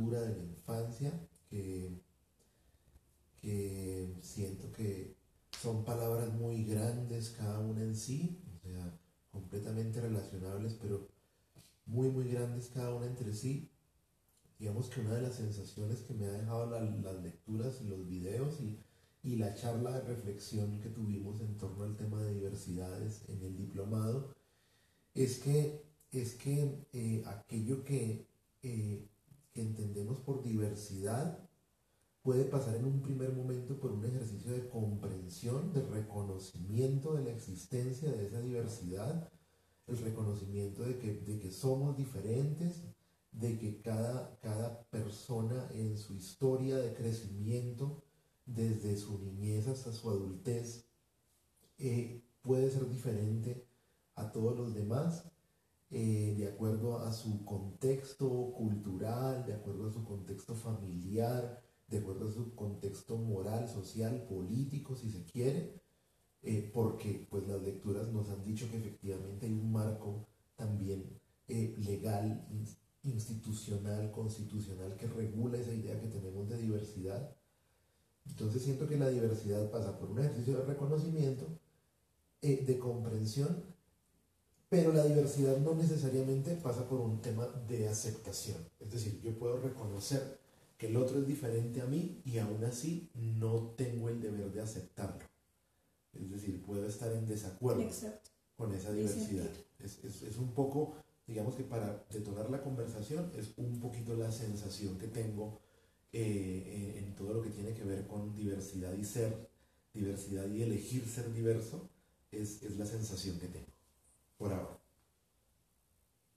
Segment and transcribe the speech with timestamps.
[0.00, 2.00] cultura, de la infancia, que,
[3.40, 5.14] que siento que
[5.60, 8.98] son palabras muy grandes cada una en sí, o sea,
[9.30, 11.08] completamente relacionables, pero
[11.86, 13.68] muy, muy grandes cada una entre sí.
[14.58, 18.60] Digamos que una de las sensaciones que me ha dejado las lecturas y los videos
[18.60, 18.78] y,
[19.22, 23.56] y la charla de reflexión que tuvimos en torno al tema de diversidades en el
[23.56, 24.34] diplomado
[25.14, 28.26] es que, es que eh, aquello que,
[28.62, 29.08] eh,
[29.52, 31.38] que entendemos por diversidad
[32.22, 37.30] puede pasar en un primer momento por un ejercicio de comprensión, de reconocimiento de la
[37.30, 39.30] existencia de esa diversidad,
[39.86, 42.82] el reconocimiento de que, de que somos diferentes,
[43.32, 48.02] de que cada, cada persona en su historia de crecimiento,
[48.44, 50.86] desde su niñez hasta su adultez,
[51.78, 53.66] eh, puede ser diferente
[54.14, 55.24] a todos los demás,
[55.90, 62.28] eh, de acuerdo a su contexto cultural, de acuerdo a su contexto familiar, de acuerdo
[62.28, 65.80] a su contexto moral, social, político, si se quiere,
[66.42, 71.74] eh, porque pues las lecturas nos han dicho que efectivamente hay un marco también eh,
[71.78, 72.46] legal,
[73.02, 77.34] institucional, constitucional que regula esa idea que tenemos de diversidad.
[78.26, 81.48] Entonces siento que la diversidad pasa por un ejercicio de reconocimiento,
[82.42, 83.64] eh, de comprensión,
[84.70, 88.56] pero la diversidad no necesariamente pasa por un tema de aceptación.
[88.78, 90.38] Es decir, yo puedo reconocer
[90.78, 94.62] que el otro es diferente a mí y aún así no tengo el deber de
[94.62, 95.24] aceptarlo.
[96.14, 97.84] Es decir, puedo estar en desacuerdo
[98.56, 99.50] con esa diversidad.
[99.80, 100.94] Es, un poco,
[101.26, 105.58] digamos que para detonar la conversación, es un poquito la sensación que tengo
[106.12, 109.50] eh, eh, en todo lo que tiene que ver con diversidad y ser,
[109.92, 111.90] diversidad y elegir ser diverso,
[112.30, 113.79] es, es la sensación que tengo
[114.40, 114.80] por ahora.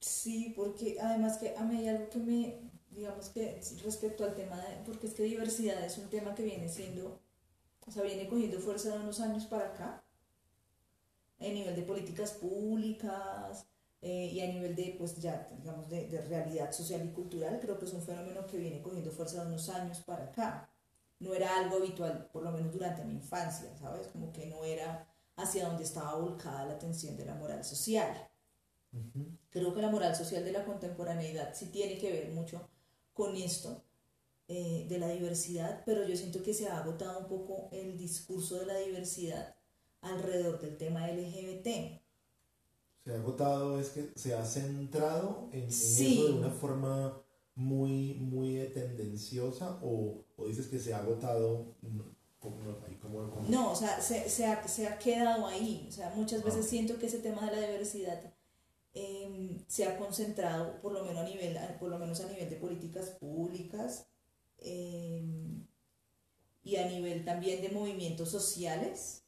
[0.00, 2.60] Sí, porque además que a mí hay algo que me,
[2.90, 6.68] digamos que respecto al tema de, porque es que diversidad es un tema que viene
[6.68, 7.22] siendo,
[7.86, 10.04] o sea, viene cogiendo fuerza de unos años para acá,
[11.38, 13.66] a nivel de políticas públicas
[14.02, 17.78] eh, y a nivel de, pues ya, digamos, de, de, realidad social y cultural, creo
[17.78, 20.68] que es un fenómeno que viene cogiendo fuerza de unos años para acá.
[21.20, 24.08] No era algo habitual, por lo menos durante mi infancia, ¿sabes?
[24.08, 28.28] Como que no era hacia donde estaba volcada la atención de la moral social.
[29.50, 32.68] Creo que la moral social de la contemporaneidad sí tiene que ver mucho
[33.12, 33.82] con esto
[34.46, 38.58] eh, de la diversidad, pero yo siento que se ha agotado un poco el discurso
[38.60, 39.56] de la diversidad
[40.02, 42.00] alrededor del tema LGBT.
[43.04, 47.20] Se ha agotado, es que se ha centrado en, eso de una forma
[47.54, 51.74] muy, muy tendenciosa o, o dices que se ha agotado
[53.48, 55.86] no, o sea, se, se, ha, se, ha, quedado ahí.
[55.88, 56.68] O sea, muchas veces ah.
[56.68, 58.34] siento que ese tema de la diversidad
[58.94, 62.56] Em, se ha concentrado, por lo, menos a nivel, por lo menos a nivel de
[62.56, 64.06] políticas públicas
[64.58, 65.66] em,
[66.62, 69.24] y a nivel también de movimientos sociales.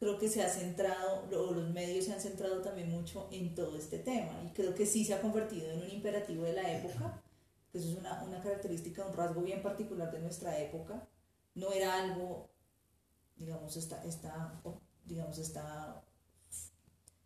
[0.00, 3.76] Creo que se ha centrado, o los medios se han centrado también mucho en todo
[3.76, 7.22] este tema y creo que sí se ha convertido en un imperativo de la época,
[7.70, 11.06] que eso es una, una característica, un rasgo bien particular de nuestra época.
[11.54, 12.50] No era algo,
[13.36, 14.02] digamos, esta,
[15.04, 15.38] digamos,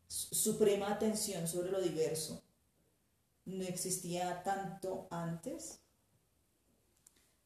[0.09, 2.45] suprema atención sobre lo diverso
[3.47, 5.81] no existía tanto antes,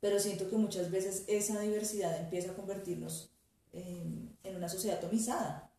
[0.00, 3.32] pero siento que muchas veces esa diversidad empieza a convertirnos
[3.72, 5.72] en, una sociedad atomizada,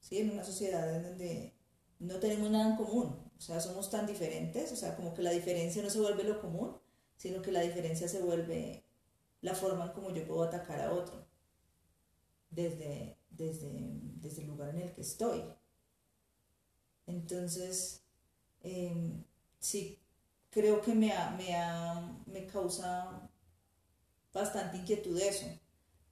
[0.00, 0.18] ¿sí?
[0.18, 1.54] en una sociedad en donde
[1.98, 5.30] no tenemos nada en común, o sea, somos tan diferentes, o sea, como que la
[5.30, 6.76] diferencia no se vuelve lo común,
[7.16, 8.83] sino que la diferencia se vuelve
[9.44, 11.26] la forma en como yo puedo atacar a otro
[12.48, 13.70] desde, desde,
[14.16, 15.44] desde el lugar en el que estoy.
[17.06, 18.02] Entonces,
[18.62, 19.22] em,
[19.58, 20.00] sí,
[20.48, 21.12] creo que me,
[22.26, 23.28] me, causa
[24.32, 25.46] bastante inquietud eso,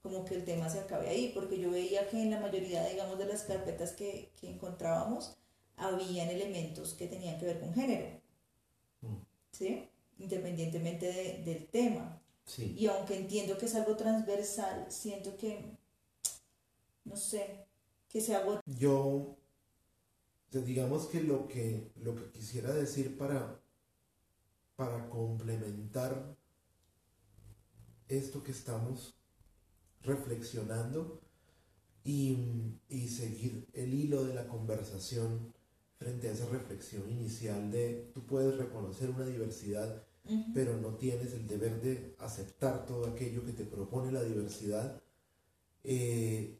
[0.03, 3.17] como que el tema se acabe ahí, porque yo veía que en la mayoría, digamos,
[3.17, 5.35] de las carpetas que, encontrábamos,
[5.75, 8.21] habían elementos que tenían que ver con género,
[9.01, 9.15] mm.
[9.51, 9.89] ¿sí?
[10.19, 12.22] Independientemente del tema.
[12.57, 15.77] Y aunque entiendo que es algo transversal, siento que,
[17.05, 17.65] no sé,
[18.09, 18.61] que se agota.
[18.65, 19.37] Yo
[20.61, 23.59] digamos que lo que, lo que quisiera decir para,
[24.75, 26.35] para complementar
[28.07, 29.15] esto que estamos
[30.01, 31.21] reflexionando
[32.03, 32.69] y,
[33.07, 35.53] seguir el hilo de la conversación
[35.97, 40.03] frente a esa reflexión inicial de tú puedes reconocer una diversidad,
[40.53, 45.01] pero no tienes el deber de aceptar todo aquello que te propone la diversidad,
[45.83, 46.59] eh,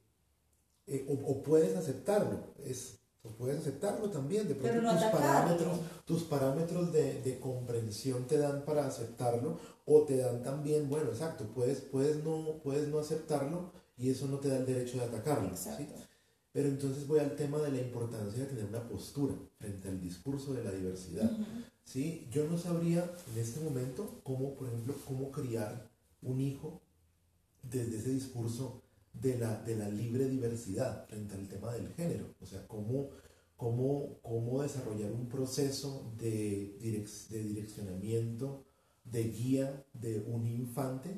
[0.88, 2.54] eh, o, o, puedes aceptarlo.
[2.66, 5.20] Es, O puedes aceptarlo también, de pronto no tus atacarlo.
[5.20, 11.10] parámetros, tus parámetros de, de comprensión te dan para aceptarlo o te dan también, bueno,
[11.12, 15.06] exacto, puedes, puedes, no, puedes no aceptarlo y eso no te da el derecho de
[15.06, 15.56] atacarlo.
[15.56, 15.88] ¿sí?
[16.52, 20.54] Pero entonces voy al tema de la importancia de tener una postura frente al discurso
[20.54, 21.32] de la diversidad.
[21.84, 22.28] ¿Sí?
[22.32, 25.90] Yo no sabría en este momento cómo, por ejemplo, cómo criar
[26.22, 26.82] un hijo
[27.64, 28.82] desde ese discurso
[29.14, 32.26] de la, de la libre diversidad frente al tema del género.
[32.42, 33.10] O sea, cómo,
[33.56, 38.66] cómo, cómo desarrollar un proceso de, direc- de direccionamiento,
[39.06, 41.10] de guía de un infante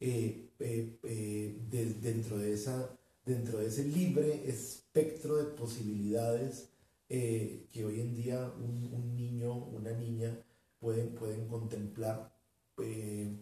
[0.00, 2.90] eh, eh, eh, de- dentro, de esa,
[3.24, 6.68] dentro de ese libre espectro de posibilidades
[7.14, 10.34] eh, que hoy en día un, un niño, una niña
[10.80, 12.34] pueden, pueden contemplar
[12.78, 13.36] eh,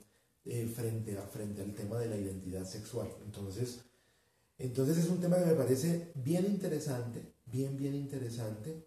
[0.44, 3.06] eh, frente, a, frente al tema de la identidad sexual.
[3.24, 3.82] Entonces,
[4.58, 8.84] entonces es un tema que me parece bien interesante, bien, bien interesante,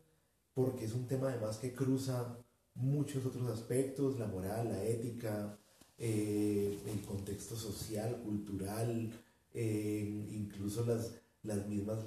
[0.54, 2.38] porque es un tema además que cruza
[2.76, 5.58] muchos otros aspectos, la moral, la ética,
[5.98, 9.14] el contexto social, cultural,
[9.54, 11.14] incluso las,
[11.44, 12.00] las mismas,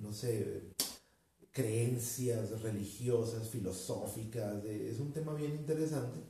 [0.00, 0.72] no sé,
[1.52, 6.20] creencias religiosas, filosóficas, eh, es un tema bien interesante.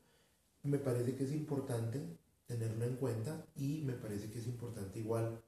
[0.63, 2.01] Me parece que es importante
[2.47, 5.41] tenerlo en cuenta y me parece que es importante igual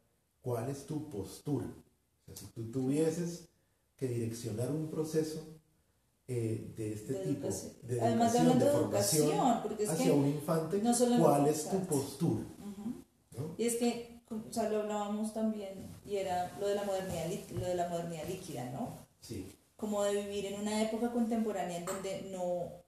[0.42, 1.66] cuál es tu postura.
[1.66, 3.48] O sea, si tú tuvieses
[3.96, 5.60] que direccionar un proceso
[6.28, 7.48] eh, de este De tipo,
[7.82, 11.22] de Además de educación, de de formación educación, porque es hacia que un infante, no
[11.22, 12.44] cuál es tu postura.
[12.58, 13.02] Ujú.
[13.36, 13.54] ¿no?
[13.58, 17.66] Y es que, o sea, lo hablábamos también, y era lo de la modernidad, lo
[17.66, 19.06] de la modernidad líquida, ¿no?
[19.20, 19.44] Sí,
[19.80, 22.84] Como de vivir en una época contemporánea en donde no,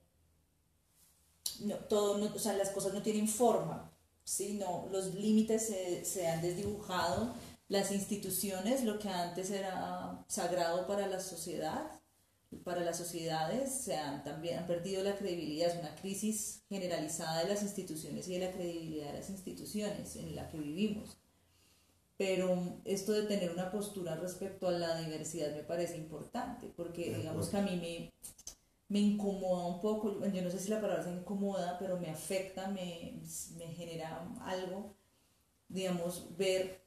[1.61, 3.91] no todo, no- o sea, las cosas no tienen forma,
[4.23, 4.59] ¿sí?
[4.91, 7.33] Los límites se, se han desdibujado,
[7.67, 12.01] las instituciones, lo que antes era sagrado para la sociedad,
[12.63, 17.49] para las sociedades, se han también han perdido la credibilidad, es una crisis generalizada de
[17.49, 21.17] las instituciones y de la credibilidad de las instituciones en la que vivimos.
[22.17, 27.49] Pero esto de tener una postura respecto a la diversidad me parece importante, porque digamos
[27.49, 28.13] que a mí me,
[28.89, 32.67] me incomoda un poco, yo no sé si la palabra se incomoda, pero me afecta,
[32.69, 33.19] me,
[33.57, 34.95] me genera algo,
[35.67, 36.83] digamos, ver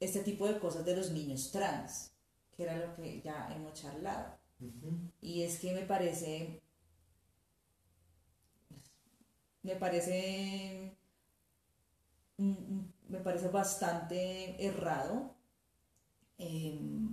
[0.00, 2.12] este tipo de cosas de los niños trans,
[2.56, 4.38] que era lo que ya hemos charlado.
[5.20, 6.60] Y es que me parece.
[9.62, 10.96] Me parece.
[13.20, 15.34] Me parece bastante errado
[16.38, 17.12] em,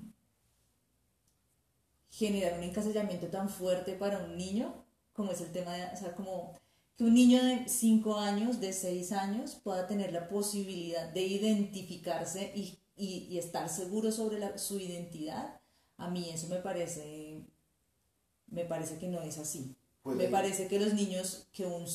[2.10, 5.84] generar un encasillamiento tan fuerte para un niño como es el tema de.
[5.94, 6.54] O sea, como
[6.96, 12.54] que un niño de 5 años, de 6 años, pueda tener la posibilidad de identificarse
[12.56, 15.60] y, y- y estar seguro sobre la- su identidad.
[15.98, 17.42] A mí eso me parece,
[18.48, 19.76] me parece que no es así.
[20.04, 21.86] Pues me parece que los niños, que un,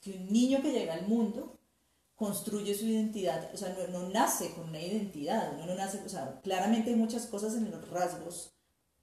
[0.00, 1.57] que un niño que llega al mundo
[2.18, 6.08] construye su identidad, o sea, no, no nace con una identidad, uno no nace, o
[6.08, 8.56] sea, claramente hay muchas cosas en los rasgos,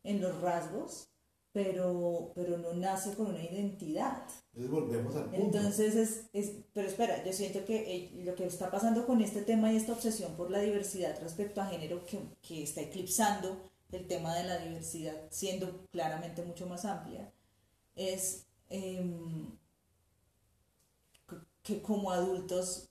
[0.04, 1.08] en los rasgos,
[1.54, 4.24] pero, pero no nace con una identidad.
[4.54, 5.58] Entonces volvemos al punto.
[5.58, 9.44] Entonces, es, es, pero espera, yo siento que eh, lo que está pasando con este
[9.44, 14.08] tema y esta obsesión por la diversidad respecto a género que, que está eclipsando el
[14.08, 17.32] tema de la diversidad, siendo claramente mucho más amplia,
[17.96, 19.58] es em,
[21.64, 22.90] que como adultos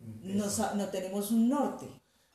[0.00, 1.86] no, tenemos un norte.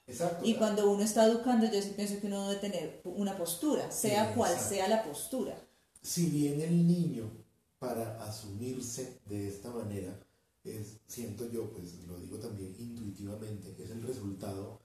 [0.07, 0.45] Exacto.
[0.45, 4.33] Y cuando uno está educando, yo sí pienso que uno debe tener una postura, sea
[4.35, 5.55] cual sea la postura.
[6.01, 7.31] si bien el niño
[7.79, 10.19] para asumirse de esta manera
[10.65, 14.79] es siento yo pues lo digo también intuitivamente es el resultado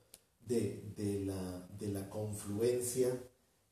[0.46, 3.08] de, de la, de la confluencia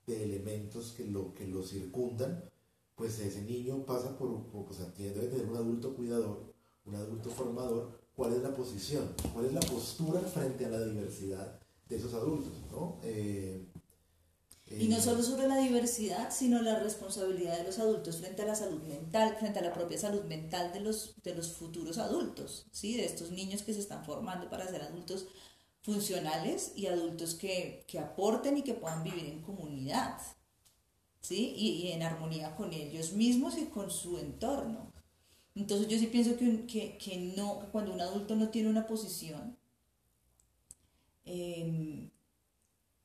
[0.07, 2.45] de elementos que lo que lo circundan
[2.97, 6.53] pues ese niño pasa por, por o sea, tiene- debe tener un adulto cuidador
[6.85, 11.61] un adulto formador cuál es la posición cuál es la postura frente a la diversidad
[11.89, 13.01] de esos adultos ¿no?
[13.05, 13.67] Eh,
[14.79, 18.47] Y no eh, solo sobre la diversidad, sino la responsabilidad de los adultos frente a
[18.47, 22.67] la salud mental, frente a la propia salud mental de los, de los futuros adultos,
[22.73, 22.97] ¿sí?
[22.97, 25.27] de estos niños que se están formando para ser adultos
[25.83, 30.19] funcionales y adultos que, que aporten y que puedan vivir en comunidad,
[31.21, 31.53] ¿sí?
[31.57, 34.93] y, y en armonía con ellos mismos y con su entorno.
[35.57, 39.57] Entonces yo sí pienso que, que, que no, cuando un adulto no tiene una posición,
[41.25, 42.11] em,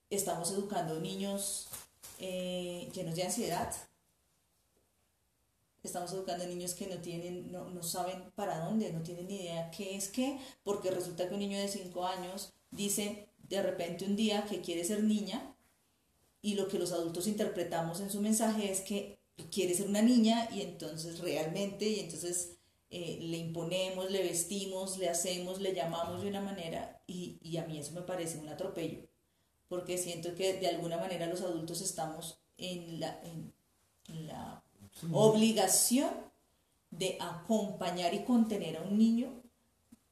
[0.10, 1.70] estamos educando niños
[2.20, 3.74] eh, llenos de ansiedad.
[5.82, 9.72] Estamos educando niños que no tienen, no, no saben para dónde, no tienen ni idea
[9.72, 14.16] qué es qué, porque resulta que un niño de 5 años dice de repente un
[14.16, 15.56] día que quiere ser niña
[16.42, 19.21] y lo que los adultos interpretamos en su mensaje es que
[19.52, 22.58] quiere ser una niña y entonces realmente, y entonces
[22.90, 27.66] eh, le imponemos, le vestimos, le hacemos, le llamamos de una manera y, y a
[27.66, 29.08] mí eso me parece un atropello,
[29.68, 33.54] porque siento que de alguna manera los adultos estamos en la, en,
[34.28, 34.64] la
[35.12, 36.10] obligación
[36.90, 39.42] de acompañar y contener a un niño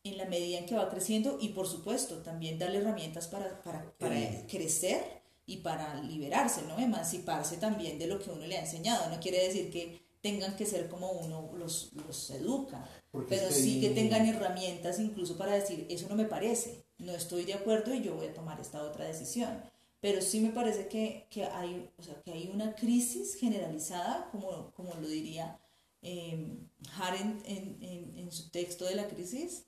[0.05, 3.93] en la medida en que va creciendo y por supuesto también darle herramientas para, para,
[3.97, 5.18] para crecer
[5.49, 6.77] y para liberarse, ¿no?
[6.77, 9.09] Emanciparse también de lo que uno le ha enseñado.
[9.09, 12.87] No quiere decir que tengan que ser como uno los, los educa,
[13.27, 17.55] pero sí que tengan herramientas incluso para decir, eso no me parece, no estoy de
[17.55, 19.63] acuerdo y yo voy a tomar esta otra decisión.
[20.01, 24.71] Pero sí me parece que, que hay, o sea, que hay una crisis generalizada, como,
[24.71, 25.59] como lo diría
[26.03, 26.57] eh,
[26.95, 29.65] Haren en, en, en su texto de la crisis,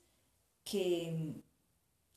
[0.64, 1.42] que,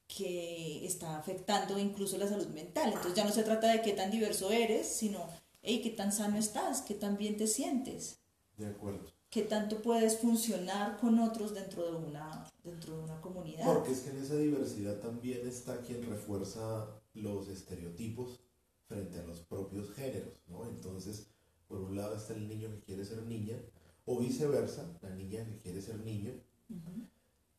[0.07, 2.89] que está afectando incluso la salud mental.
[2.89, 5.27] Entonces ya no se trata de qué tan diverso eres, sino,
[5.61, 8.19] hey, qué tan sano estás, qué tan bien te sientes.
[8.57, 9.11] De acuerdo.
[9.29, 13.65] Qué tanto puedes funcionar con otros dentro de una, dentro de una comunidad.
[13.65, 18.39] Porque es que en esa diversidad también está quien refuerza los estereotipos
[18.87, 20.63] frente a los propios géneros, ¿no?
[20.65, 21.27] Entonces,
[21.67, 23.57] por un lado está el niño que quiere ser niña,
[24.05, 26.31] o viceversa, la niña que quiere ser niño,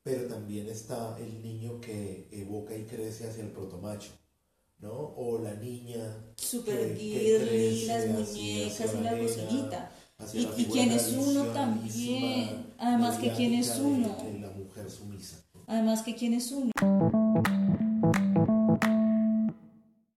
[0.06, 4.10] pero también está el niño que evoca y crece hacia el protomacho,
[4.78, 4.92] ¿no?
[4.92, 5.98] O la niña
[6.36, 9.90] super girly, las muñecas y la cocinita.
[10.32, 14.16] Y, y quién es uno también, además que quién es uno.
[14.40, 15.38] La mujer sumisa.
[15.66, 16.70] Además que quién es uno.